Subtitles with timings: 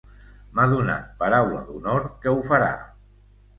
[0.59, 2.73] M'ha donat paraula d'honor que ho farà.